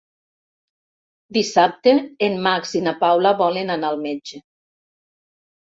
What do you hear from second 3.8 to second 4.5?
al metge.